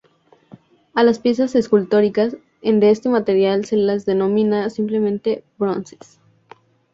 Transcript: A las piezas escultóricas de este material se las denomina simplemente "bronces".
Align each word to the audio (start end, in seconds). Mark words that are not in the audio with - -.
A 0.95 1.03
las 1.03 1.19
piezas 1.19 1.53
escultóricas 1.53 2.35
de 2.63 2.89
este 2.89 3.07
material 3.07 3.65
se 3.65 3.77
las 3.77 4.03
denomina 4.03 4.67
simplemente 4.71 5.43
"bronces". 5.59 6.19